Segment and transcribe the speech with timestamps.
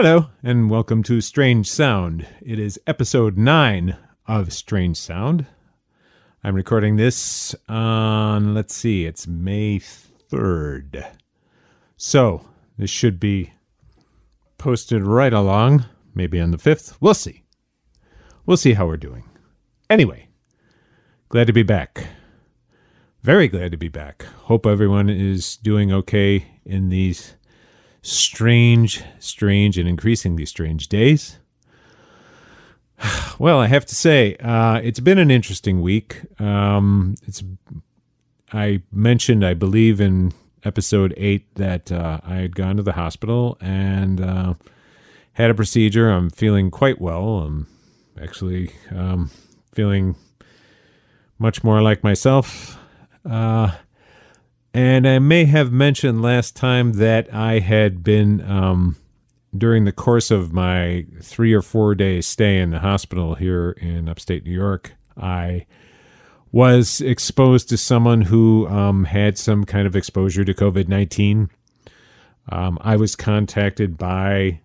[0.00, 2.24] Hello, and welcome to Strange Sound.
[2.40, 3.96] It is episode 9
[4.28, 5.44] of Strange Sound.
[6.44, 11.04] I'm recording this on, let's see, it's May 3rd.
[11.96, 12.48] So,
[12.78, 13.54] this should be
[14.56, 16.96] posted right along, maybe on the 5th.
[17.00, 17.42] We'll see.
[18.46, 19.24] We'll see how we're doing.
[19.90, 20.28] Anyway,
[21.28, 22.06] glad to be back.
[23.24, 24.22] Very glad to be back.
[24.42, 27.34] Hope everyone is doing okay in these
[28.02, 31.38] strange, strange, and increasingly strange days.
[33.38, 36.22] Well, I have to say, uh, it's been an interesting week.
[36.40, 37.40] Um, it's
[38.52, 40.32] I mentioned, I believe, in
[40.64, 44.54] episode eight that uh, I had gone to the hospital and uh,
[45.34, 46.10] had a procedure.
[46.10, 47.38] I'm feeling quite well.
[47.40, 47.66] I'm
[48.20, 49.30] actually um,
[49.72, 50.16] feeling
[51.38, 52.78] much more like myself.
[53.28, 53.72] Uh,
[54.78, 58.94] and I may have mentioned last time that I had been, um,
[59.56, 64.08] during the course of my three or four day stay in the hospital here in
[64.08, 65.66] upstate New York, I
[66.52, 71.50] was exposed to someone who um, had some kind of exposure to COVID 19.
[72.48, 74.60] Um, I was contacted by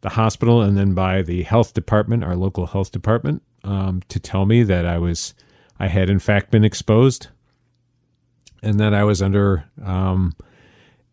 [0.00, 4.44] the hospital and then by the health department, our local health department, um, to tell
[4.44, 5.34] me that I was,
[5.78, 7.28] I had in fact been exposed
[8.62, 10.34] and that I was under um,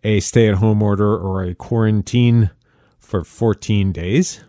[0.04, 2.52] a stay at home order or a quarantine
[3.00, 4.44] for 14 days.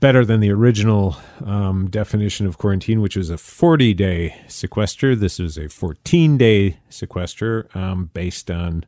[0.00, 5.14] Better than the original um, definition of quarantine, which was a 40 day sequester.
[5.14, 8.84] This is a 14 day sequester um, based on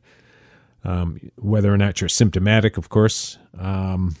[0.83, 3.37] um, whether or not you're symptomatic, of course.
[3.57, 4.15] Um,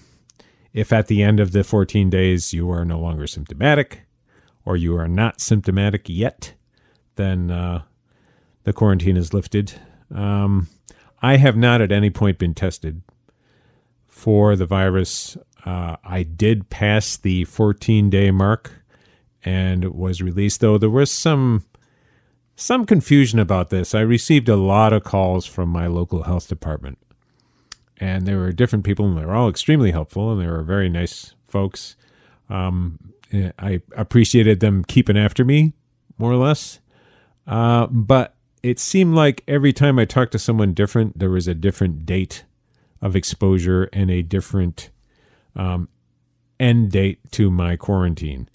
[0.71, 4.01] if at the end of the 14 days you are no longer symptomatic
[4.63, 6.53] or you are not symptomatic yet,
[7.15, 7.81] then uh,
[8.63, 9.73] the quarantine is lifted.
[10.13, 10.67] Um,
[11.21, 13.01] I have not at any point been tested
[14.07, 15.37] for the virus.
[15.65, 18.83] Uh, I did pass the 14 day mark
[19.43, 21.65] and was released, though there was some
[22.55, 23.95] some confusion about this.
[23.95, 26.99] I received a lot of calls from my local health department,
[27.97, 30.89] and there were different people, and they were all extremely helpful, and they were very
[30.89, 31.95] nice folks.
[32.49, 33.13] Um,
[33.57, 35.73] I appreciated them keeping after me,
[36.17, 36.79] more or less.
[37.47, 41.53] Uh, but it seemed like every time I talked to someone different, there was a
[41.53, 42.45] different date
[43.01, 44.89] of exposure and a different
[45.55, 45.89] um,
[46.59, 48.49] end date to my quarantine.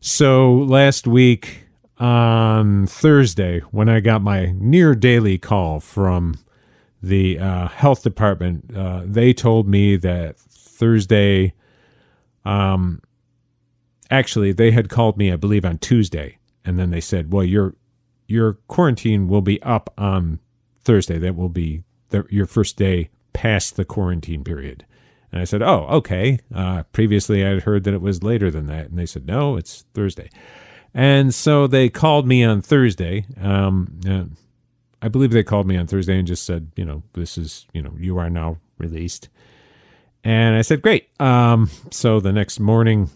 [0.00, 1.66] So last week
[1.98, 6.34] on Thursday, when I got my near daily call from
[7.00, 11.54] the uh, health department, uh, they told me that Thursday,
[12.44, 13.00] um,
[14.10, 16.38] actually, they had called me, I believe, on Tuesday.
[16.64, 17.74] And then they said, well, you're
[18.32, 20.40] your quarantine will be up on
[20.80, 21.18] Thursday.
[21.18, 24.86] That will be the, your first day past the quarantine period.
[25.30, 26.38] And I said, Oh, okay.
[26.54, 28.86] Uh, previously, I had heard that it was later than that.
[28.86, 30.30] And they said, No, it's Thursday.
[30.94, 33.26] And so they called me on Thursday.
[33.40, 34.34] Um,
[35.00, 37.82] I believe they called me on Thursday and just said, You know, this is, you
[37.82, 39.28] know, you are now released.
[40.24, 41.08] And I said, Great.
[41.20, 43.10] Um, so the next morning,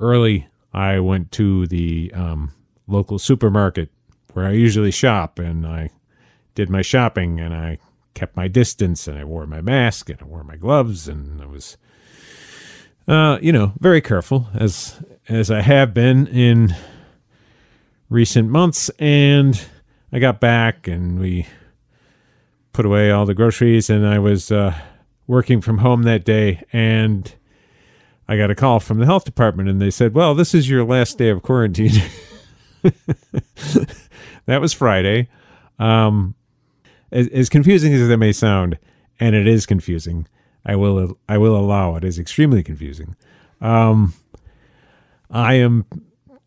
[0.00, 2.52] early, I went to the um,
[2.86, 3.90] local supermarket
[4.36, 5.88] where I usually shop, and I
[6.54, 7.78] did my shopping, and I
[8.12, 11.46] kept my distance, and I wore my mask, and I wore my gloves, and I
[11.46, 11.78] was,
[13.08, 16.76] uh, you know, very careful as as I have been in
[18.10, 18.90] recent months.
[18.98, 19.58] And
[20.12, 21.46] I got back, and we
[22.74, 24.74] put away all the groceries, and I was uh,
[25.26, 27.34] working from home that day, and
[28.28, 30.84] I got a call from the health department, and they said, "Well, this is your
[30.84, 32.02] last day of quarantine."
[34.46, 35.28] that was Friday.
[35.78, 36.34] Um,
[37.12, 38.78] as, as confusing as that may sound,
[39.20, 40.26] and it is confusing,
[40.64, 43.16] I will I will allow it is extremely confusing.
[43.60, 44.14] Um,
[45.30, 45.86] I am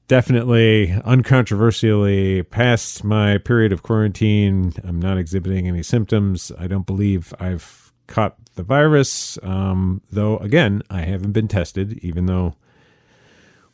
[0.07, 4.73] definitely uncontroversially past my period of quarantine.
[4.83, 6.51] I'm not exhibiting any symptoms.
[6.57, 9.37] I don't believe I've caught the virus.
[9.43, 12.55] Um, though again, I haven't been tested, even though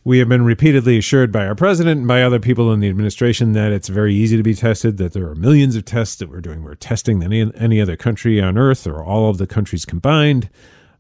[0.06, 3.54] we have been repeatedly assured by our president and by other people in the administration
[3.54, 6.42] that it's very easy to be tested, that there are millions of tests that we're
[6.42, 6.64] doing.
[6.64, 10.48] We're testing than any, any other country on earth or all of the countries combined.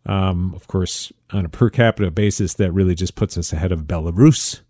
[0.07, 3.83] Um, of course, on a per capita basis, that really just puts us ahead of
[3.83, 4.61] Belarus.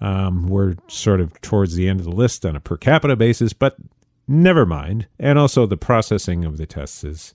[0.00, 3.52] Um, we're sort of towards the end of the list on a per capita basis,
[3.52, 3.74] but
[4.28, 5.08] never mind.
[5.18, 7.34] And also, the processing of the tests is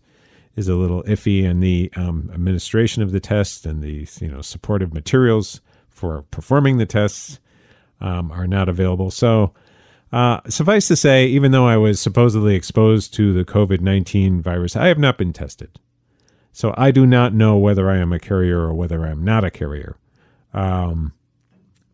[0.56, 4.42] is a little iffy, and the um, administration of the test and the you know
[4.42, 5.60] supportive materials
[6.04, 7.40] for performing the tests
[8.02, 9.10] um, are not available.
[9.10, 9.54] So,
[10.12, 14.76] uh, suffice to say, even though I was supposedly exposed to the COVID 19 virus,
[14.76, 15.80] I have not been tested.
[16.52, 19.46] So I do not know whether I am a carrier or whether I am not
[19.46, 19.96] a carrier.
[20.54, 21.14] Um,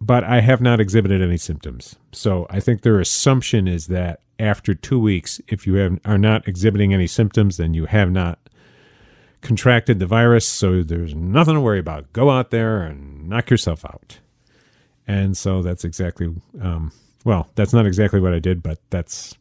[0.02, 1.96] but I have not exhibited any symptoms.
[2.12, 6.48] So I think their assumption is that after two weeks, if you have, are not
[6.48, 8.40] exhibiting any symptoms, then you have not
[9.42, 10.48] contracted the virus.
[10.48, 12.12] So there's nothing to worry about.
[12.14, 14.20] Go out there and knock yourself out.
[15.08, 16.92] And so that's exactly, um,
[17.24, 19.36] well, that's not exactly what I did, but that's,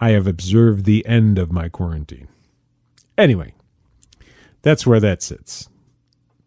[0.00, 2.28] I have observed the end of my quarantine.
[3.16, 3.54] Anyway,
[4.62, 5.68] that's where that sits.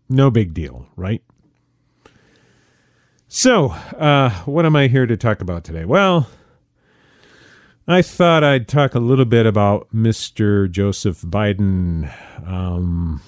[0.10, 1.24] No big deal, right?
[3.28, 5.86] So, uh, what am I here to talk about today?
[5.86, 6.28] Well,
[7.88, 10.71] I thought I'd talk a little bit about Mr.
[10.71, 12.09] Joseph Biden,
[12.47, 13.21] um,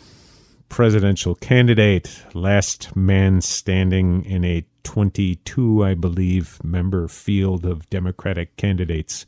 [0.69, 9.25] presidential candidate, last man standing in a 22, I believe, member field of Democratic candidates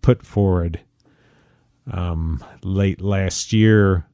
[0.00, 0.80] put forward
[1.90, 4.06] um, late last year,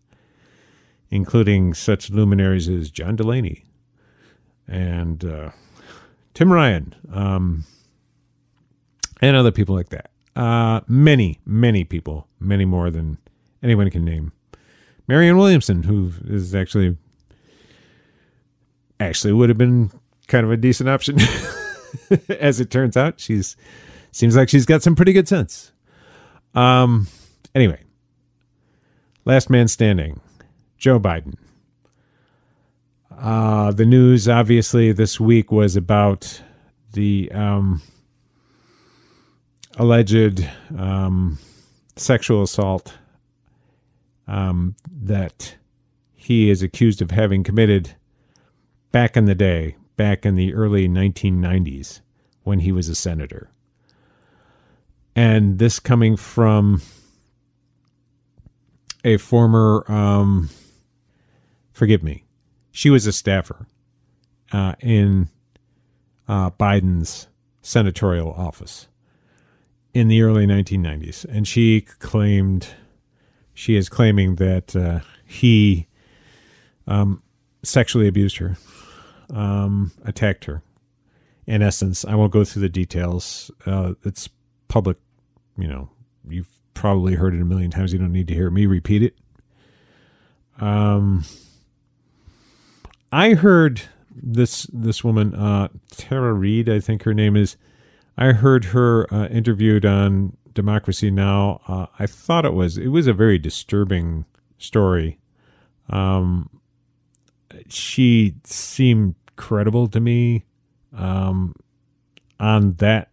[1.10, 3.64] including such luminaries as John Delaney
[4.66, 5.24] and.
[5.24, 5.50] Uh,
[6.34, 7.64] Tim Ryan, um,
[9.20, 10.10] and other people like that.
[10.36, 13.18] Uh, many, many people, many more than
[13.62, 14.32] anyone can name.
[15.06, 16.96] Marianne Williamson, who is actually
[18.98, 19.90] actually would have been
[20.28, 21.18] kind of a decent option,
[22.28, 23.20] as it turns out.
[23.20, 23.56] She's
[24.12, 25.72] seems like she's got some pretty good sense.
[26.54, 27.06] Um.
[27.54, 27.80] Anyway,
[29.24, 30.20] last man standing,
[30.78, 31.34] Joe Biden.
[33.16, 36.42] Uh, the news, obviously, this week was about
[36.94, 37.80] the um,
[39.76, 41.38] alleged um,
[41.96, 42.94] sexual assault
[44.26, 45.56] um, that
[46.14, 47.94] he is accused of having committed
[48.92, 52.00] back in the day, back in the early 1990s
[52.42, 53.50] when he was a senator.
[55.16, 56.82] And this coming from
[59.04, 60.50] a former, um,
[61.72, 62.24] forgive me,
[62.72, 63.66] she was a staffer
[64.52, 65.28] uh, in
[66.26, 67.28] uh, Biden's
[67.62, 68.88] senatorial office
[69.94, 72.66] in the early 1990s, and she claimed
[73.54, 75.86] she is claiming that uh, he
[76.88, 77.22] um,
[77.62, 78.56] sexually abused her,
[79.30, 80.62] um, attacked her.
[81.46, 83.50] In essence, I won't go through the details.
[83.64, 84.28] Uh, it's
[84.68, 84.96] public,
[85.56, 85.90] you know.
[86.26, 87.92] You've probably heard it a million times.
[87.92, 89.16] You don't need to hear me repeat it.
[90.58, 91.24] Um,
[93.12, 97.56] I heard this this woman, uh, Tara Reade, I think her name is.
[98.16, 101.60] I heard her uh, interviewed on Democracy Now.
[101.66, 104.24] Uh, I thought it was it was a very disturbing
[104.58, 105.18] story.
[105.90, 106.48] Um,
[107.68, 110.44] she seemed credible to me
[110.96, 111.54] um,
[112.38, 113.10] on that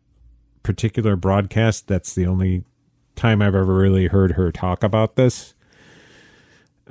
[0.63, 1.87] particular broadcast.
[1.87, 2.63] That's the only
[3.15, 5.55] time I've ever really heard her talk about this.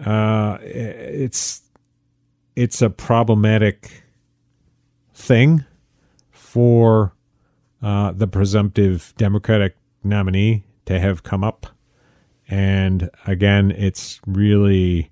[0.05, 1.63] Uh, it's
[2.57, 4.05] it's a problematic
[5.15, 5.65] thing
[6.31, 7.15] for
[7.83, 11.67] uh, the presumptive Democratic nominee to have come up.
[12.49, 15.11] And again, it's really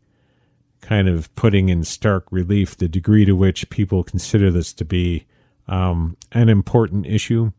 [0.80, 5.26] kind of putting in stark relief the degree to which people consider this to be
[5.66, 7.52] um, an important issue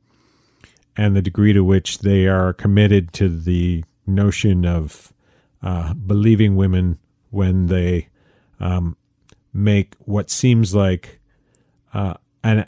[0.98, 5.14] and the degree to which they are committed to the notion of
[5.62, 6.98] uh, believing women
[7.30, 8.10] when they
[8.60, 8.98] um,
[9.54, 11.20] make what seems like
[11.94, 12.66] uh, an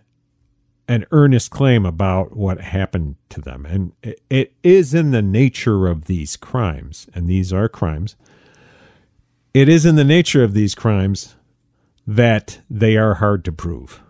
[0.91, 3.93] an earnest claim about what happened to them, and
[4.29, 8.17] it, is in the nature of these crimes, and these are crimes.
[9.53, 11.37] It is in the nature of these crimes
[12.05, 14.01] that they are hard to prove,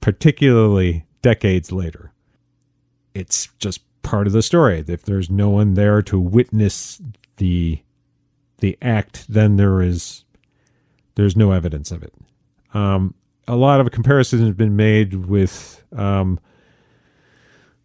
[0.00, 2.12] particularly decades later.
[3.14, 4.84] It's just part of the story.
[4.88, 7.00] If there's no one there to witness
[7.36, 7.80] the
[8.58, 10.24] the act, then there is
[11.14, 12.12] there's no evidence of it.
[12.72, 13.14] Um,
[13.46, 16.40] a lot of comparisons have been made with um,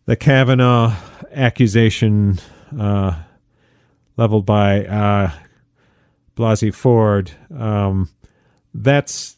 [0.06, 0.96] the Kavanaugh
[1.32, 2.40] accusation
[2.78, 3.22] uh,
[4.18, 5.32] leveled by uh,
[6.36, 7.32] Blasey Ford.
[7.56, 8.10] Um,
[8.74, 9.38] that's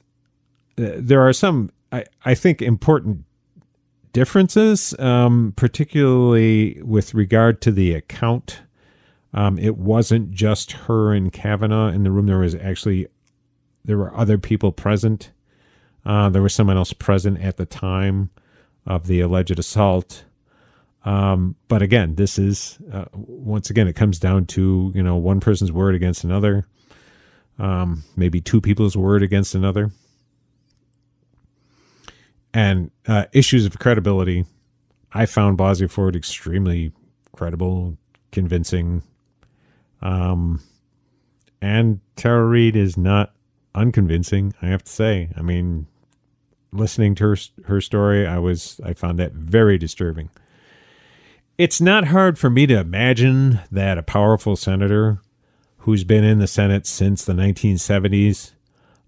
[0.78, 3.25] uh, there are some I, I think important
[4.13, 8.62] differences, um, particularly with regard to the account.
[9.34, 12.28] Um, it wasn't just her and Kavanaugh in the room.
[12.28, 13.08] There was actually
[13.84, 15.32] there were other people present.
[16.05, 18.29] Uh, there was someone else present at the time
[18.86, 20.24] of the alleged assault.
[21.03, 25.39] Um, but again, this is uh, once again it comes down to you know one
[25.39, 26.65] person's word against another,
[27.58, 29.91] um, maybe two people's word against another,
[32.53, 34.46] and uh, issues of credibility.
[35.13, 36.93] I found Blasey Ford extremely
[37.36, 37.98] credible,
[38.31, 39.01] convincing,
[40.01, 40.62] um,
[41.62, 43.34] and Tara Reade is not
[43.74, 44.53] unconvincing.
[44.62, 45.29] I have to say.
[45.36, 45.88] I mean,
[46.72, 50.30] listening to her her story, I was I found that very disturbing.
[51.58, 55.20] It's not hard for me to imagine that a powerful senator
[55.80, 58.51] who's been in the Senate since the 1970s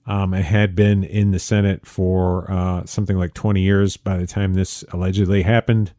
[0.05, 4.27] um, and had been in the Senate for uh, something like 20 years by the
[4.27, 5.93] time this allegedly happened.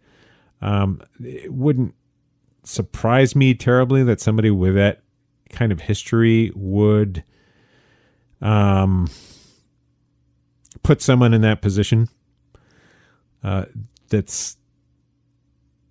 [0.60, 1.94] Um, it wouldn't
[2.64, 5.02] surprise me terribly that somebody with that
[5.50, 7.24] kind of history would
[8.40, 9.08] um,
[10.84, 12.08] put someone in that position.
[13.42, 13.64] Uh,
[14.08, 14.56] that's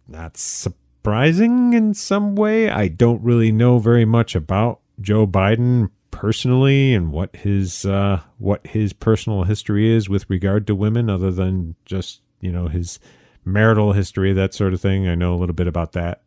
[0.07, 2.69] not surprising in some way.
[2.69, 8.65] I don't really know very much about Joe Biden personally and what his uh, what
[8.65, 12.99] his personal history is with regard to women, other than just you know his
[13.43, 15.07] marital history, that sort of thing.
[15.07, 16.21] I know a little bit about that.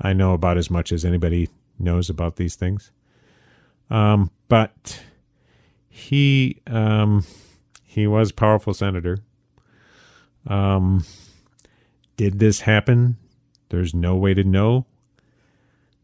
[0.00, 1.48] I know about as much as anybody
[1.78, 2.92] knows about these things.
[3.88, 5.00] Um, but
[5.88, 7.24] he um,
[7.96, 9.20] he was powerful senator.
[10.46, 11.02] Um,
[12.18, 13.16] did this happen?
[13.70, 14.84] There's no way to know.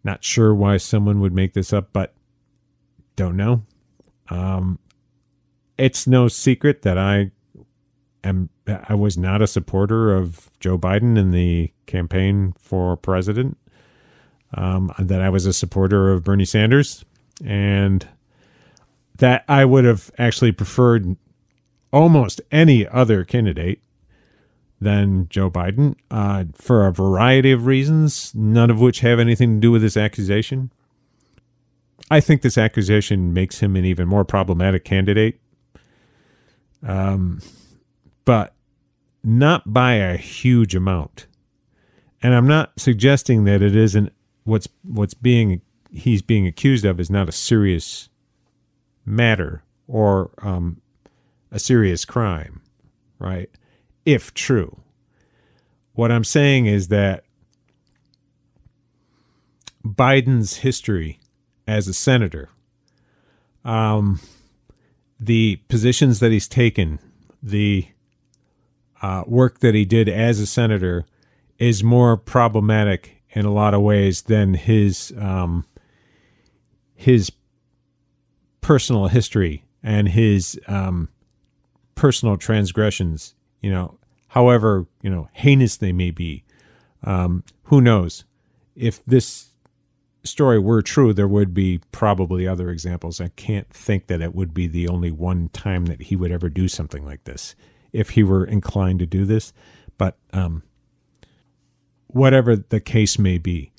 [0.03, 2.15] Not sure why someone would make this up, but
[3.15, 3.65] don't know.
[4.31, 4.79] Um,
[5.77, 7.31] it's no secret that I
[8.25, 8.49] am
[8.89, 13.59] I was not a supporter of Joe Biden in the campaign for president.
[14.55, 17.05] Um, that I was a supporter of Bernie Sanders,
[17.45, 18.09] and
[19.19, 21.17] that I would have actually preferred
[21.93, 23.81] almost any other candidate
[24.81, 29.61] than Joe Biden uh, for a variety of reasons, none of which have anything to
[29.61, 30.73] do with this accusation.
[32.11, 35.41] I think this accusation makes him an even more problematic candidate.
[36.83, 37.41] Um,
[38.25, 38.55] but
[39.25, 41.27] not by a huge amount.
[42.23, 44.13] And I'm not suggesting that it isn't
[44.45, 48.09] what's what's being he's being accused of is not a serious
[49.05, 50.82] matter or um,
[51.53, 52.63] a serious crime,
[53.19, 53.51] right?
[54.05, 54.81] If true.
[55.93, 57.25] What I'm saying is that
[59.85, 61.21] Biden's history
[61.67, 62.49] as a senator,
[63.65, 64.21] um,
[65.21, 66.99] the positions that he's taken,
[67.43, 67.87] the
[69.03, 71.05] uh, work that he did as a senator
[71.59, 75.65] is more problematic in a lot of ways than his um,
[76.95, 77.31] his
[78.61, 81.09] personal history and his um,
[81.95, 83.35] personal transgressions.
[83.61, 86.45] You know, however you know heinous they may be.
[87.05, 88.25] Um, who knows
[88.77, 89.51] if this
[90.25, 93.21] story were true, there would be probably other examples.
[93.21, 96.49] I can't think that it would be the only one time that he would ever
[96.49, 97.55] do something like this
[97.93, 99.53] if he were inclined to do this.
[99.99, 100.63] But um,
[102.09, 103.73] whatever the case may be,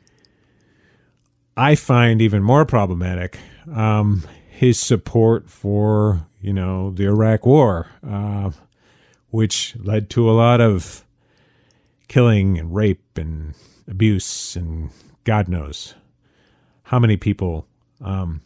[1.56, 3.38] I find even more problematic
[3.72, 8.52] um, his support for you know the Iraq War, uh,
[9.30, 11.04] which led to a lot of
[12.08, 13.56] killing and rape and
[13.88, 14.92] abuse and
[15.24, 15.96] God knows
[16.84, 17.66] how many people
[18.02, 18.42] um,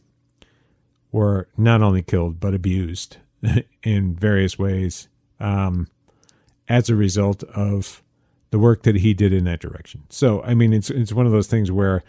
[1.12, 3.18] were not only killed but abused
[3.84, 5.08] in various ways
[5.40, 5.88] um,
[6.70, 8.04] as a result of
[8.52, 10.04] the work that he did in that direction.
[10.10, 12.04] So, I mean, it's it's one of those things where,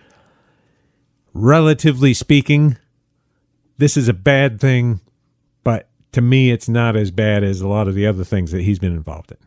[1.32, 2.78] relatively speaking,
[3.78, 5.00] this is a bad thing,
[6.12, 8.78] to me, it's not as bad as a lot of the other things that he's
[8.78, 9.38] been involved in.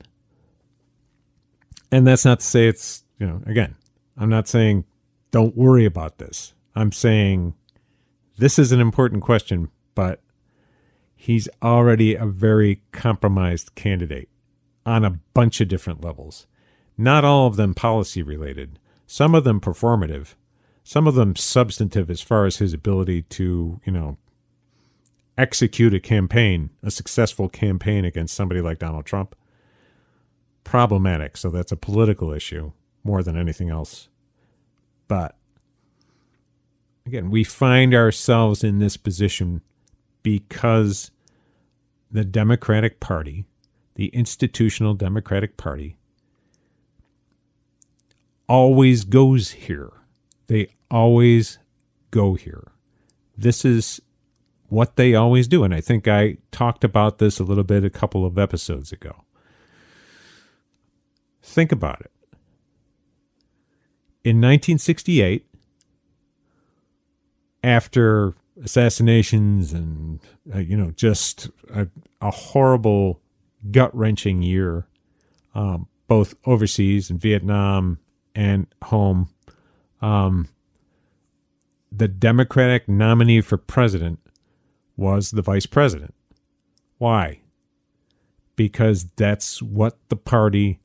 [1.91, 3.75] And that's not to say it's you know again,
[4.17, 4.85] I'm not saying
[5.31, 6.53] don't worry about this.
[6.75, 7.53] I'm saying
[8.37, 10.21] this is an important question, but
[11.15, 14.29] he's already a very compromised candidate
[14.85, 16.47] on a bunch of different levels.
[16.97, 20.35] Not all of them policy related, some of them performative,
[20.83, 24.17] some of them substantive as far as his ability to, you know,
[25.37, 29.35] execute a campaign, a successful campaign against somebody like Donald Trump.
[30.63, 31.37] Problematic.
[31.37, 32.71] So that's a political issue
[33.03, 34.09] more than anything else.
[35.07, 35.35] But
[37.05, 39.61] again, we find ourselves in this position
[40.23, 41.11] because
[42.11, 43.45] the Democratic Party,
[43.95, 45.97] the institutional Democratic Party,
[48.47, 49.91] always goes here.
[50.47, 51.57] They always
[52.11, 52.71] go here.
[53.37, 54.01] This is
[54.71, 55.65] what they always do.
[55.65, 59.25] And I think I talked about this a little bit a couple of episodes ago.
[61.43, 62.11] Think about it.
[64.23, 65.45] In 1968,
[67.65, 70.19] after assassinations and
[70.53, 71.87] uh, you know just a,
[72.21, 73.19] a horrible
[73.71, 74.87] gut wrenching year,
[75.53, 77.99] um, both overseas in Vietnam
[78.33, 79.27] and home.
[80.01, 80.47] Um,
[81.91, 84.19] the Democratic nominee for president
[84.95, 86.13] was the vice president.
[86.97, 87.41] Why?
[88.55, 90.79] Because that's what the party,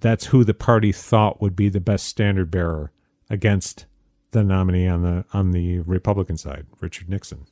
[0.00, 2.92] that's who the party thought would be the best standard bearer
[3.28, 3.86] against
[4.32, 7.46] the nominee on the on the Republican side, Richard Nixon.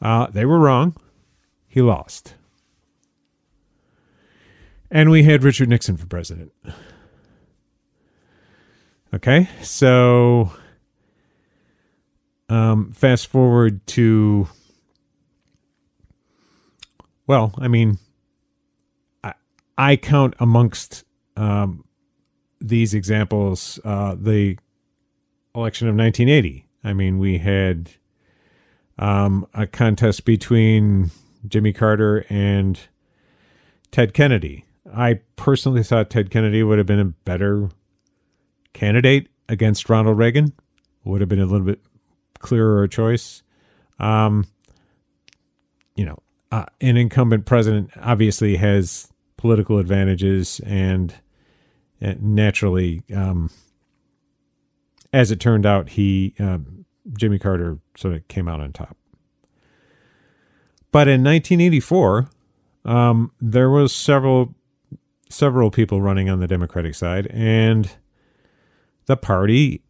[0.00, 0.96] Uh, they were wrong.
[1.68, 2.34] He lost.
[4.90, 6.52] And we had Richard Nixon for president.
[9.12, 10.52] Okay, so
[12.50, 14.48] um, fast forward to,
[17.26, 17.98] well, I mean,
[19.22, 19.34] I,
[19.78, 21.04] I count amongst
[21.36, 21.84] um,
[22.60, 24.58] these examples uh, the
[25.54, 26.66] election of 1980.
[26.82, 27.90] I mean, we had
[28.98, 31.12] um, a contest between
[31.46, 32.80] Jimmy Carter and
[33.92, 34.64] Ted Kennedy.
[34.92, 37.68] I personally thought Ted Kennedy would have been a better
[38.72, 40.52] candidate against Ronald Reagan.
[41.04, 41.80] Would have been a little bit
[42.40, 43.42] clearer choice.
[43.98, 44.46] Um,
[45.94, 46.18] you know,
[46.50, 51.14] uh, an incumbent president obviously has political advantages, and,
[52.00, 53.50] and naturally, um,
[55.12, 56.84] as it turned out, he um,
[57.16, 58.96] Jimmy Carter sort of came out on top.
[60.92, 62.28] But in 1984,
[62.84, 64.54] um, there was several
[65.28, 67.90] several people running on the Democratic side, and
[69.06, 69.82] the party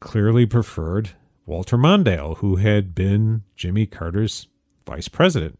[0.00, 1.10] clearly preferred
[1.48, 4.48] Walter Mondale, who had been Jimmy Carter's
[4.86, 5.58] vice president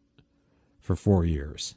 [0.82, 1.76] for four years.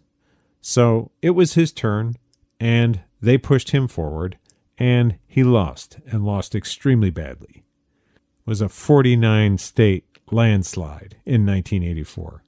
[0.59, 2.15] So it was his turn,
[2.59, 4.37] and they pushed him forward,
[4.77, 7.63] and he lost, and lost extremely badly.
[7.63, 12.43] It was a 49 state landslide in 1984.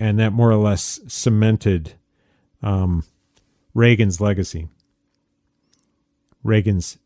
[0.00, 1.92] And that more or less cemented
[2.60, 3.04] um,
[3.72, 4.66] Reagan's legacy.
[6.42, 6.98] Reagan's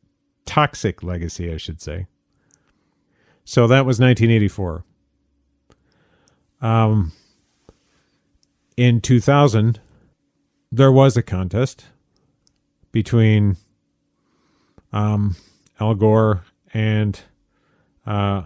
[0.46, 2.06] toxic legacy, I should say.
[3.48, 4.84] So that was 1984.
[6.60, 7.12] Um,
[8.76, 9.80] in 2000,
[10.72, 11.86] there was a contest
[12.90, 13.56] between
[14.92, 15.36] um,
[15.78, 16.42] Al Gore
[16.74, 17.20] and
[18.04, 18.42] uh,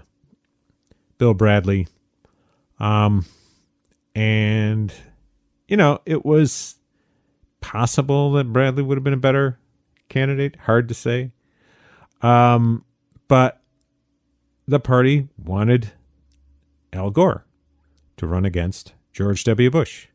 [1.17, 1.89] Bill Bradley.
[2.79, 3.25] Um,
[4.15, 4.93] and,
[5.67, 6.77] you know, it was
[7.63, 9.59] possible that Bradley would have been a better
[10.11, 10.57] candidate.
[10.57, 11.31] Hard to say.
[12.21, 12.85] Um,
[13.29, 13.60] but
[14.71, 15.93] the party wanted
[16.93, 17.45] Al Gore
[18.17, 19.71] to run against George W.
[19.71, 20.07] Bush.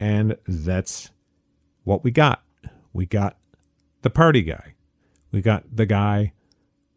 [0.00, 1.10] And that's
[1.84, 2.42] what we got.
[2.92, 3.36] We got
[4.02, 4.74] the party guy.
[5.30, 6.32] We got the guy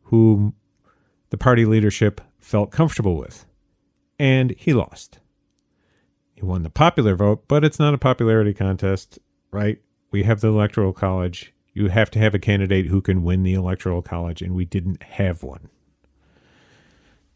[0.04, 0.56] whom
[1.30, 3.46] the party leadership felt comfortable with.
[4.18, 5.20] And he lost.
[6.34, 9.20] He won the popular vote, but it's not a popularity contest
[9.52, 9.80] right?
[10.12, 11.54] We have the Electoral College.
[11.74, 15.04] You have to have a candidate who can win the Electoral College, and we didn't
[15.04, 15.70] have one,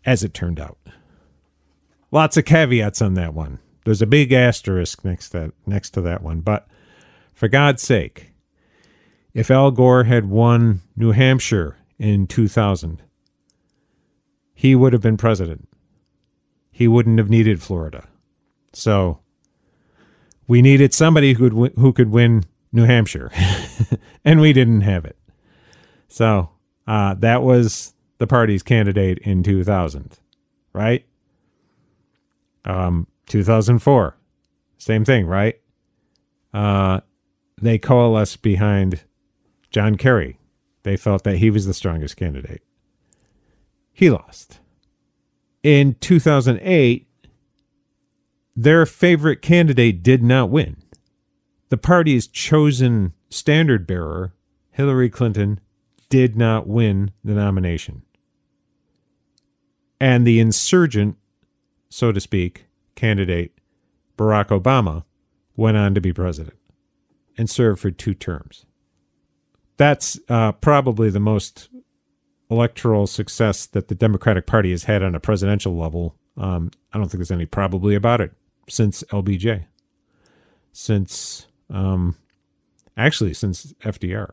[0.05, 0.77] as it turned out.
[2.11, 3.59] Lots of caveats on that one.
[3.83, 6.41] There's a big asterisk next to that, next to that one.
[6.41, 6.67] But
[7.33, 8.31] for God's sake,
[9.33, 13.01] if Al Gore had won New Hampshire in 2000,
[14.53, 15.67] he would have been president.
[16.71, 18.07] He wouldn't have needed Florida.
[18.73, 19.19] So
[20.47, 23.31] we needed somebody who could who could win New Hampshire,
[24.25, 25.17] and we didn't have it.
[26.07, 26.49] So
[26.87, 30.17] uh, that was the party's candidate in 2000,
[30.73, 31.05] right?
[32.63, 34.17] Um, 2004,
[34.77, 35.59] same thing, right?
[36.53, 37.01] Uh,
[37.61, 39.03] they coalesced behind
[39.69, 40.39] John Kerry.
[40.83, 42.61] They felt that he was the strongest candidate.
[43.91, 44.59] He lost.
[45.63, 47.07] In 2008,
[48.55, 50.77] their favorite candidate did not win.
[51.69, 54.33] The party's chosen standard bearer,
[54.71, 55.59] Hillary Clinton,
[56.09, 58.03] did not win the nomination.
[59.99, 61.17] And the insurgent,
[61.89, 62.65] so to speak,
[62.95, 63.57] candidate,
[64.17, 65.03] Barack Obama,
[65.55, 66.57] went on to be president
[67.37, 68.65] and served for two terms.
[69.77, 71.69] That's uh, probably the most
[72.49, 76.15] electoral success that the Democratic Party has had on a presidential level.
[76.37, 78.33] Um, I don't think there's any probably about it
[78.69, 79.65] since LBJ,
[80.71, 82.15] since um,
[82.97, 84.31] actually since FDR.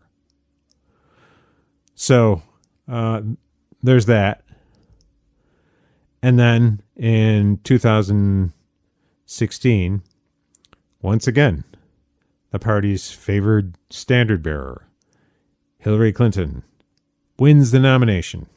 [2.02, 2.42] So
[2.88, 3.22] uh,
[3.80, 4.42] there's that.
[6.20, 10.02] And then in 2016,
[11.00, 11.62] once again,
[12.50, 14.88] the party's favored standard bearer,
[15.78, 16.64] Hillary Clinton,
[17.38, 18.48] wins the nomination,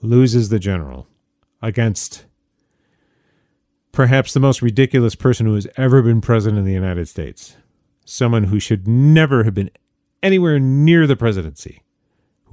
[0.00, 1.08] loses the general
[1.60, 2.26] against
[3.90, 7.56] perhaps the most ridiculous person who has ever been president of the United States,
[8.04, 9.72] someone who should never have been
[10.22, 11.80] anywhere near the presidency,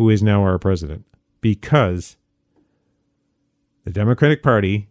[0.02, 1.06] who is now our president,
[1.42, 2.18] because
[3.84, 4.90] the Democratic Party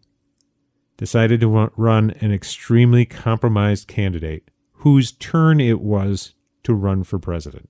[0.97, 7.69] decided to run an extremely compromised candidate whose turn it was to run for president.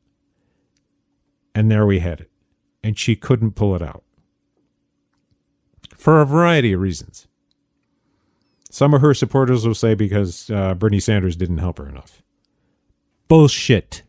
[1.54, 2.30] And there we had it.
[2.84, 4.04] And she couldn't pull it out
[5.96, 7.26] for a variety of reasons.
[8.70, 12.22] Some of her supporters will say because uh, Bernie Sanders didn't help her enough.
[13.28, 14.02] Bullshit.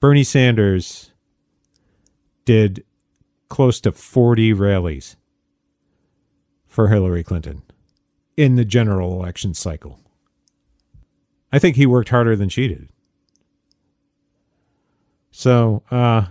[0.00, 1.12] Bernie Sanders
[2.44, 2.84] did
[3.48, 5.16] close to 40 rallies
[6.66, 7.62] for Hillary Clinton
[8.36, 10.00] in the general election cycle.
[11.52, 12.88] I think he worked harder than she did.
[15.30, 16.26] So, uh,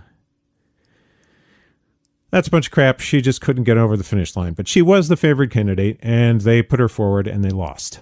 [2.30, 3.00] that's a bunch of crap.
[3.00, 4.52] She just couldn't get over the finish line.
[4.52, 8.00] But she was the favored candidate, and they put her forward and they lost.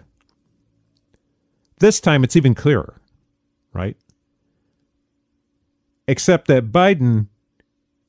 [1.79, 3.01] This time it's even clearer,
[3.73, 3.97] right?
[6.09, 7.27] Except that Biden,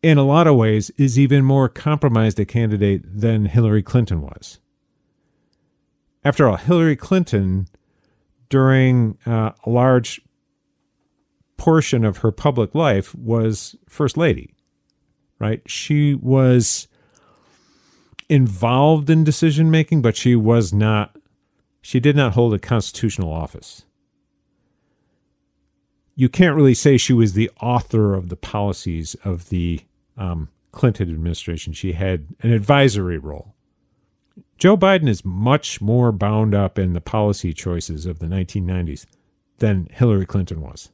[0.03, 4.59] in a lot of ways, is even more compromised a candidate than Hillary Clinton was.
[6.23, 7.67] After all, Hillary Clinton,
[8.49, 10.21] during uh, a large
[11.57, 14.53] portion of her public life, was First Lady
[15.39, 15.61] right?
[15.69, 16.87] She was
[18.29, 21.17] involved in decision making, but she was not,
[21.81, 23.85] she did not hold a constitutional office.
[26.17, 29.79] You can't really say she was the author of the policies of the
[30.17, 31.71] um, Clinton administration.
[31.71, 33.53] She had an advisory role.
[34.57, 39.05] Joe Biden is much more bound up in the policy choices of the 1990s
[39.59, 40.89] than Hillary Clinton was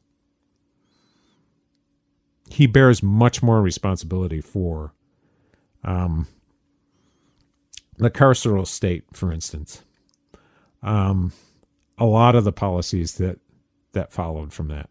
[2.53, 4.93] he bears much more responsibility for
[5.83, 6.27] um,
[7.97, 9.83] the carceral state, for instance.
[10.83, 11.33] Um,
[11.97, 13.39] a lot of the policies that
[13.93, 14.89] that followed from that.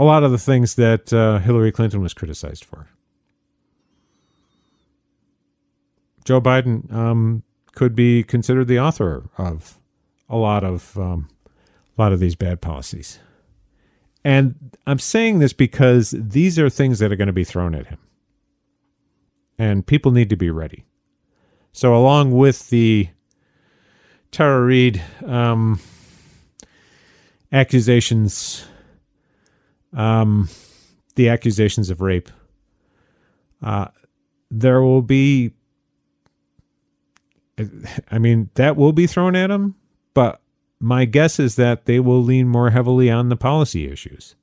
[0.00, 2.88] A lot of the things that uh, Hillary Clinton was criticized for.
[6.24, 7.42] Joe Biden um,
[7.74, 9.78] could be considered the author of
[10.26, 13.18] a lot of um, a lot of these bad policies.
[14.24, 17.88] And I'm saying this because these are things that are going to be thrown at
[17.88, 17.98] him.
[19.58, 20.86] And people need to be ready.
[21.72, 23.08] So, along with the
[24.30, 25.78] Tara Reade um,
[27.52, 28.64] accusations,
[29.92, 30.48] um,
[31.14, 32.30] the accusations of rape,
[33.62, 33.88] uh,
[34.50, 35.52] there will be,
[38.10, 39.74] I mean, that will be thrown at him,
[40.14, 40.40] but
[40.80, 44.34] my guess is that they will lean more heavily on the policy issues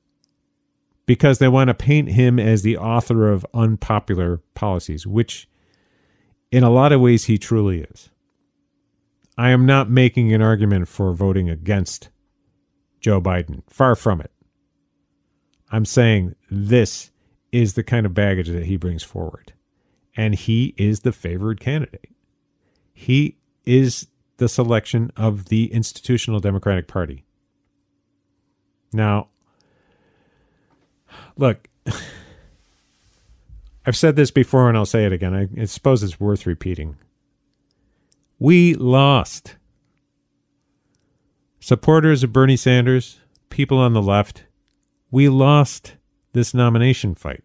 [1.08, 5.50] because they want to paint him as the author of unpopular policies, which
[6.52, 8.10] in a lot of ways he truly is.
[9.38, 12.10] I am not making an argument for voting against
[13.00, 13.62] Joe Biden.
[13.70, 14.32] Far from it.
[15.72, 17.12] I'm saying this
[17.52, 19.54] is the kind of baggage that he brings forward.
[20.16, 22.10] And he is the favored candidate.
[22.94, 27.26] He is the selection of the institutional Democratic Party.
[28.94, 29.28] Now,
[31.36, 31.68] look,
[33.86, 35.34] I've said this before and I'll say it again.
[35.34, 36.98] I, I suppose it's worth repeating.
[38.40, 39.56] We lost.
[41.60, 44.47] Supporters of Bernie Sanders, people on the left,
[45.12, 45.96] we lost
[46.34, 47.44] this nomination fight.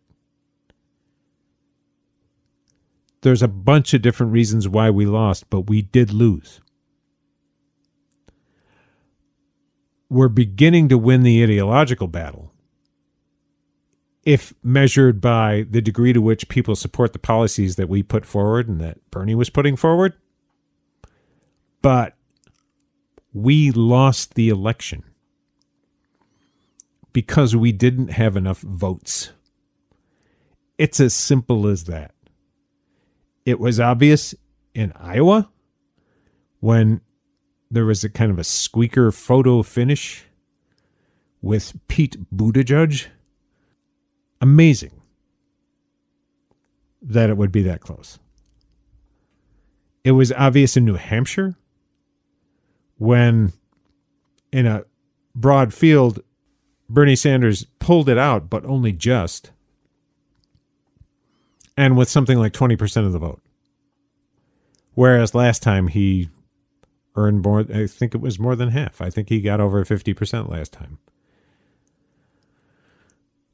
[3.23, 6.61] There's a bunch of different reasons why we lost, but we did lose.
[10.13, 12.53] we're beginning to win the ideological battle
[14.25, 18.69] if measured by the degree to which people support the policies that we put forward
[18.69, 20.13] and that Bernie was putting forward.
[21.81, 22.15] But
[23.33, 25.03] we lost the election
[27.13, 29.33] because we didn't have enough votes.
[30.79, 32.15] It's as simple as that.
[33.45, 34.35] It was obvious
[34.75, 35.51] in Iowa
[36.61, 37.01] when
[37.71, 40.25] there was a kind of a squeaker photo finish
[41.41, 43.07] with Pete Buttigieg.
[44.41, 45.03] Amazing
[47.01, 48.19] that it would be that close.
[50.05, 51.55] It was obvious in New Hampshire
[52.97, 53.53] when,
[54.53, 54.85] in a
[55.35, 56.23] broad field,
[56.93, 59.51] Bernie Sanders pulled it out, but only just,
[61.75, 63.41] and with something like 20% of the vote.
[64.95, 66.29] Whereas last time he
[67.17, 67.61] earned more.
[67.61, 69.01] I think it was more than half.
[69.01, 70.99] I think he got over 50% last time.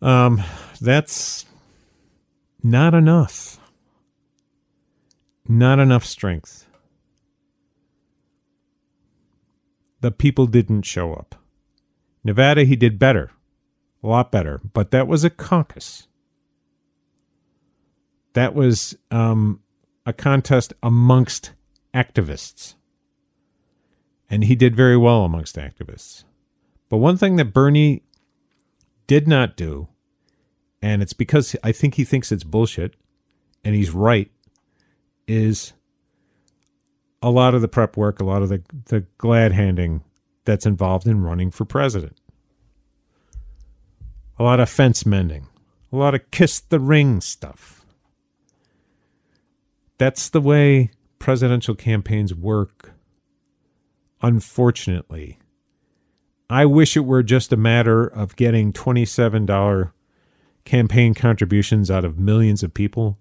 [0.03, 0.42] Um,
[0.81, 1.44] that's
[2.62, 3.61] not enough.
[5.46, 6.66] Not enough strength.
[10.01, 11.37] The people didn't show up.
[12.24, 13.31] Nevada, he did better,
[14.02, 16.09] a lot better, but that was a caucus.
[18.35, 19.61] That was um,
[20.04, 21.52] a contest amongst
[21.94, 22.74] activists.
[24.31, 26.24] And he did very well amongst activists.
[26.88, 28.02] But one thing that Bernie
[29.07, 29.88] did not do,
[30.83, 32.94] and it's because I think he thinks it's bullshit,
[33.64, 34.31] and he's right,
[35.26, 35.72] is
[37.20, 40.02] a lot of the prep work, a lot of the, the glad handing
[40.48, 42.16] that's involved in running for president.
[44.38, 45.46] A lot of fence mending,
[45.92, 47.84] a lot of kiss the ring stuff.
[49.98, 52.92] That's the way presidential campaigns work.
[54.22, 55.38] Unfortunately,
[56.48, 59.92] I wish it were just a matter of getting $27
[60.64, 63.18] campaign contributions out of millions of people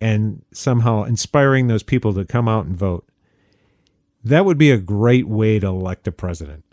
[0.00, 3.08] and somehow inspiring those people to come out and vote.
[4.24, 6.64] That would be a great way to elect a president.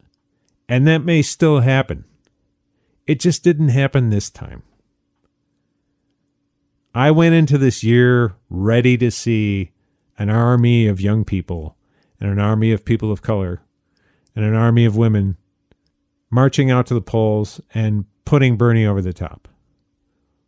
[0.69, 2.05] And that may still happen.
[3.05, 4.63] It just didn't happen this time.
[6.95, 9.71] I went into this year ready to see
[10.17, 11.75] an army of young people
[12.19, 13.61] and an army of people of color
[14.33, 15.35] and an army of women
[16.29, 19.49] marching out to the polls and putting Bernie over the top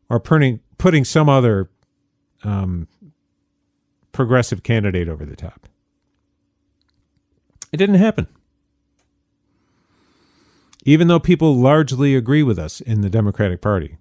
[0.09, 1.69] or putting, putting some other
[2.43, 2.87] um,
[4.13, 5.67] progressive candidate over the top.
[7.73, 8.27] It didn't happen.
[10.85, 13.97] Even though people largely agree with us in the Democratic Party,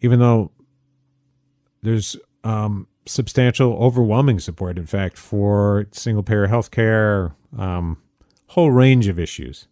[0.00, 0.52] even though
[1.82, 8.00] there's um, substantial, overwhelming support, in fact, for single payer health care, um,
[8.48, 9.66] whole range of issues,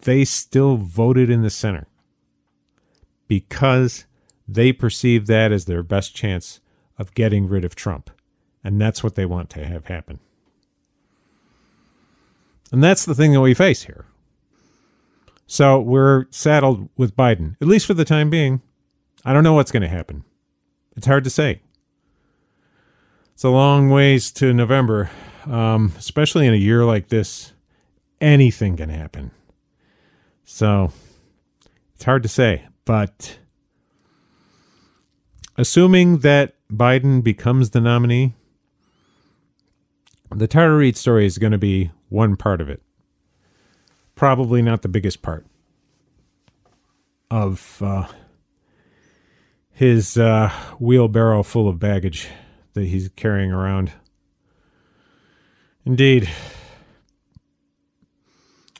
[0.00, 1.86] they still voted in the center
[3.28, 4.06] because
[4.48, 6.60] they perceive that as their best chance
[6.98, 8.10] of getting rid of Trump.
[8.64, 10.18] And that's what they want to have happen.
[12.72, 14.06] And that's the thing that we face here.
[15.46, 18.60] So we're saddled with Biden, at least for the time being.
[19.24, 20.24] I don't know what's going to happen.
[20.96, 21.62] It's hard to say.
[23.32, 25.10] It's a long ways to November,
[25.46, 27.52] um, especially in a year like this.
[28.20, 29.30] Anything can happen.
[30.44, 30.92] So
[31.94, 32.66] it's hard to say.
[32.84, 33.38] But
[35.56, 38.34] assuming that Biden becomes the nominee,
[40.34, 42.82] the Tara Reade story is going to be one part of it.
[44.14, 45.46] Probably not the biggest part
[47.30, 48.06] of uh,
[49.72, 52.28] his uh, wheelbarrow full of baggage
[52.72, 53.92] that he's carrying around.
[55.84, 56.28] Indeed.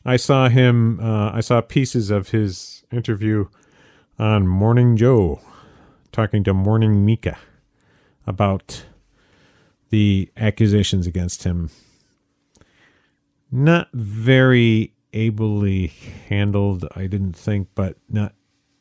[0.05, 3.47] I saw him, uh, I saw pieces of his interview
[4.19, 5.41] on Morning Joe
[6.13, 7.39] talking to Morning Mika
[8.27, 8.85] about
[9.91, 11.71] the accusations against him
[13.51, 15.89] not very ably
[16.29, 18.35] handled, I didn't think, but not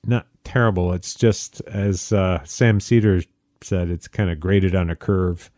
[0.06, 0.94] not terrible.
[0.94, 3.22] It's just as uh, Sam Seder
[3.62, 5.52] said, it's kind of graded on a curve.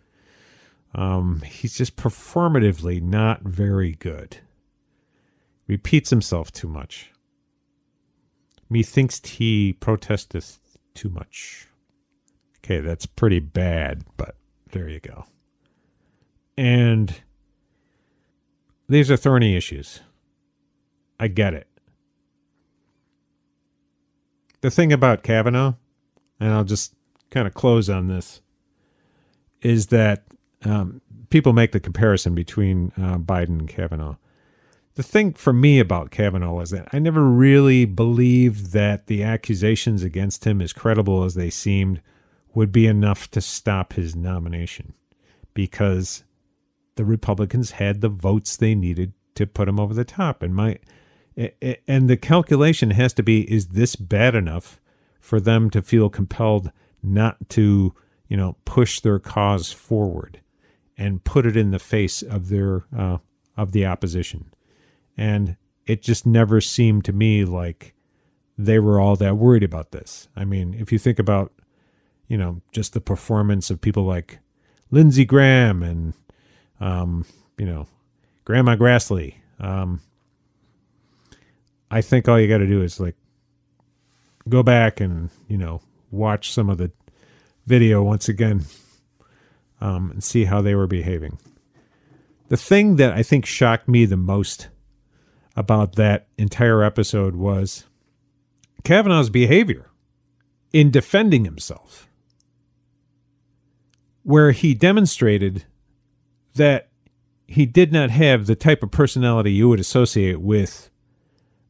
[0.96, 4.38] Um, he's just performatively not very good.
[5.68, 7.12] Repeats himself too much.
[8.72, 10.60] Methinks he protesteth
[10.96, 11.68] too much.
[12.60, 14.36] Okay, that's pretty bad, but
[14.72, 15.26] there you go.
[16.60, 17.16] And
[18.90, 20.02] these are thorny issues.
[21.18, 21.68] I get it.
[24.60, 25.76] The thing about Kavanaugh,
[26.38, 26.94] and I'll just
[27.30, 28.42] kind of close on this,
[29.62, 30.26] is that
[30.66, 34.18] um, people make the comparison between uh, Biden and Kavanaugh.
[34.96, 40.04] The thing for me about Kavanaugh was that I never really believed that the accusations
[40.04, 42.02] against him, as credible as they seemed,
[42.54, 44.94] would be enough to stop his nomination
[45.54, 46.26] because
[47.00, 50.44] the Republicans had the votes they needed to put him over the top.
[50.44, 50.80] And my
[51.88, 54.82] and the calculation has to be: is this bad enough
[55.22, 57.96] for them to feel compelled not to,
[58.28, 60.42] you know, push their cause forward
[60.98, 63.20] and put it in the face of their uh,
[63.56, 64.52] of the opposition?
[65.16, 67.94] And it just never seemed to me like
[68.58, 70.28] they were all that worried about this.
[70.36, 71.54] I mean, if you think about,
[72.28, 74.40] you know, just the performance of people like
[74.92, 76.14] Lindsey Graham and
[76.80, 77.26] um,
[77.58, 77.88] you know,
[78.46, 79.36] Grandma Grassley.
[79.60, 80.02] Um,
[81.92, 83.16] I think all you got to do is like
[84.48, 86.92] go back and you know watch some of the
[87.66, 88.66] video once again
[89.82, 91.38] um, and see how they were behaving.
[92.48, 94.70] The thing that I think shocked me the most
[95.56, 97.86] about that entire episode was
[98.84, 99.90] Kavanaugh's behavior
[100.74, 102.08] in defending himself,
[104.24, 105.66] where he demonstrated
[106.60, 106.90] that
[107.48, 110.92] he did not have the type of personality you would associate with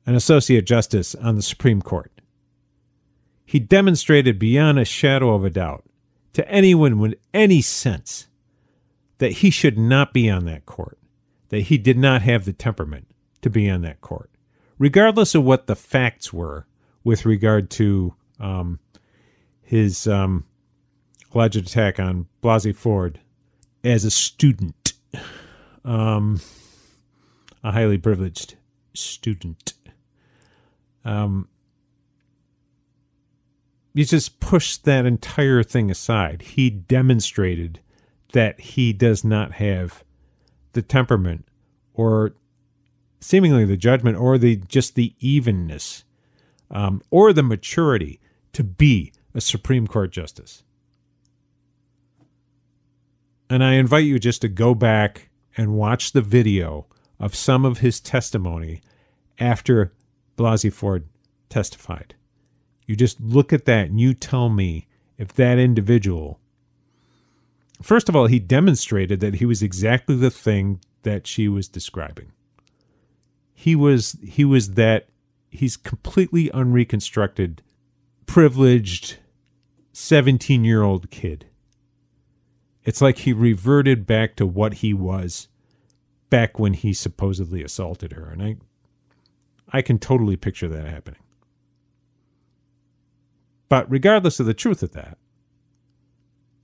[0.05, 2.11] an associate justice on the Supreme Court.
[3.45, 5.83] he demonstrated beyond a shadow of a doubt
[6.33, 8.27] to anyone with any sense
[9.17, 10.99] that he should not be on that court,
[11.49, 13.07] that he did not have the temperament
[13.41, 14.29] to be on that court,
[14.77, 16.67] regardless of what the facts were
[17.03, 18.79] with regard to um,
[19.63, 20.45] his um,
[21.33, 23.19] alleged attack on Blasey Ford
[23.83, 24.75] as a student,
[25.85, 26.39] um,
[27.63, 28.55] a highly privileged
[28.93, 29.73] student.
[31.05, 31.47] Um,
[33.93, 36.41] he just pushed that entire thing aside.
[36.41, 37.79] He demonstrated
[38.33, 40.03] that he does not have
[40.73, 41.45] the temperament
[41.93, 42.33] or
[43.19, 46.03] seemingly the judgment or the just the evenness
[46.71, 48.19] um, or the maturity
[48.53, 50.63] to be a Supreme Court justice.
[53.49, 56.85] And I invite you just to go back and watch the video
[57.19, 58.81] of some of his testimony
[59.39, 59.91] after
[60.37, 61.07] Blasey Ford
[61.49, 62.15] testified.
[62.85, 66.39] You just look at that and you tell me if that individual,
[67.81, 72.31] first of all, he demonstrated that he was exactly the thing that she was describing.
[73.53, 75.09] He was he was that
[75.49, 77.61] he's completely unreconstructed,
[78.25, 79.17] privileged
[79.91, 81.48] 17 year old kid.
[82.89, 85.47] It's like he reverted back to what he was
[86.31, 88.31] back when he supposedly assaulted her.
[88.31, 88.55] And I
[89.71, 91.19] I can totally picture that happening.
[93.69, 95.19] But regardless of the truth of that,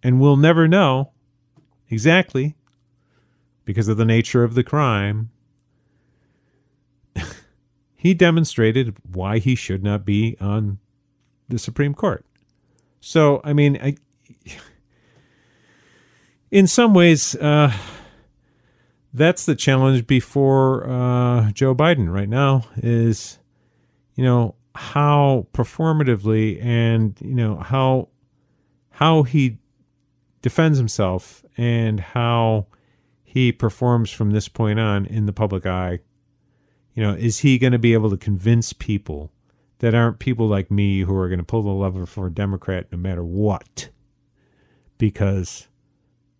[0.01, 1.11] and we'll never know
[1.91, 2.55] exactly
[3.63, 5.29] because of the nature of the crime,
[7.95, 10.79] he demonstrated why he should not be on
[11.47, 12.25] the Supreme Court.
[12.99, 13.97] So, I mean, I,
[16.55, 17.69] in some ways, uh,
[19.13, 23.39] that's the challenge before uh, Joe Biden right now is,
[24.15, 28.07] you know, how performatively and you know how
[28.89, 29.57] how he
[30.41, 32.67] defends himself and how
[33.25, 35.99] he performs from this point on in the public eye.
[36.93, 39.29] You know, is he going to be able to convince people
[39.79, 42.87] that aren't people like me who are going to pull the lever for a Democrat
[42.93, 43.89] no matter what?
[44.97, 45.67] Because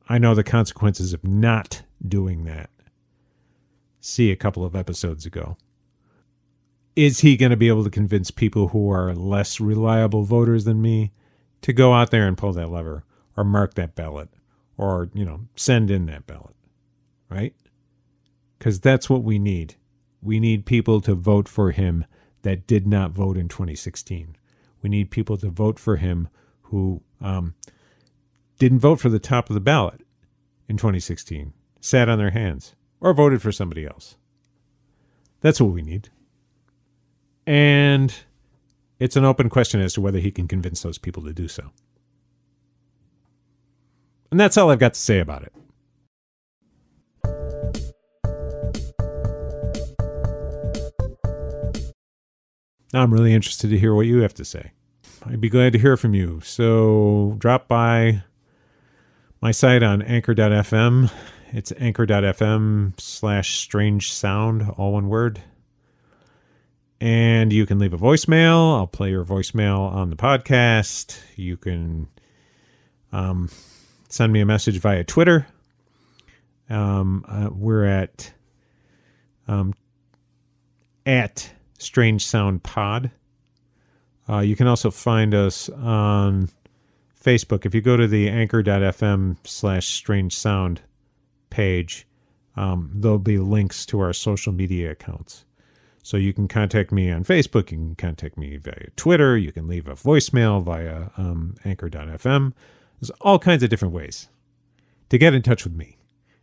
[0.08, 2.70] I know the consequences of not doing that.
[4.00, 5.58] See a couple of episodes ago.
[6.96, 10.82] Is he going to be able to convince people who are less reliable voters than
[10.82, 11.12] me
[11.62, 13.04] to go out there and pull that lever
[13.36, 14.30] or mark that ballot
[14.78, 16.56] or, you know, send in that ballot?
[17.30, 17.56] Right?
[18.58, 19.76] Because that's what we need.
[20.22, 22.06] We need people to vote for him
[22.44, 24.38] that did not vote in 2016.
[24.82, 26.30] We need people to vote for him
[26.62, 27.56] who um,
[28.58, 30.02] didn't vote for the top of the ballot
[30.68, 34.18] in 2016, sat on their hands, or voted for somebody else.
[35.42, 36.10] That's what we need.
[37.46, 38.14] And
[39.00, 41.72] it's an open question as to whether he can convince those people to do so.
[44.32, 45.54] And that's all I've got to say about it.
[52.94, 54.72] Now I'm really interested to hear what you have to say.
[55.26, 56.40] I'd be glad to hear from you.
[56.42, 58.24] So drop by
[59.42, 61.12] my site on anchor.fm.
[61.52, 65.42] It's anchor.fm slash strange sound, all one word.
[67.00, 68.78] And you can leave a voicemail.
[68.78, 71.20] I'll play your voicemail on the podcast.
[71.36, 72.08] You can
[73.12, 73.50] um,
[74.10, 75.48] send me a message via Twitter.
[76.70, 78.32] Um, uh, we're at
[79.48, 79.74] um,
[81.06, 83.12] at Strange Sound Pod.
[84.28, 86.50] Uh, you can also find us on
[87.26, 87.66] Facebook.
[87.66, 90.82] If you go to the anchor.fm slash strange sound
[91.50, 92.08] page,
[92.56, 95.44] um, there'll be links to our social media accounts.
[96.04, 99.68] So you can contact me on Facebook, you can contact me via Twitter, you can
[99.68, 102.54] leave a voicemail via um, anchor.fm.
[103.02, 104.30] There's all kinds of different ways
[105.10, 105.98] to get in touch with me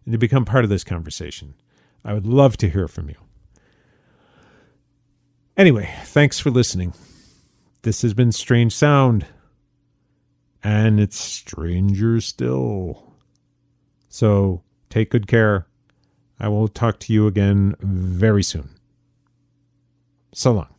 [0.04, 1.54] and to become part of this conversation.
[2.04, 3.14] I would love to hear from you.
[5.56, 6.92] Anyway, thanks for listening.
[7.82, 9.26] This has been Strange Sound,
[10.62, 13.14] and it's stranger still.
[14.08, 15.66] So take good care.
[16.38, 18.70] I will talk to you again very soon.
[20.34, 20.71] So long.